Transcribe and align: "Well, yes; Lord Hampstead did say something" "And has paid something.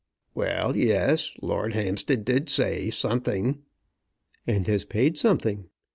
"Well, 0.33 0.75
yes; 0.75 1.29
Lord 1.43 1.73
Hampstead 1.75 2.25
did 2.25 2.49
say 2.49 2.89
something" 2.89 3.61
"And 4.47 4.65
has 4.65 4.83
paid 4.83 5.19
something. 5.19 5.69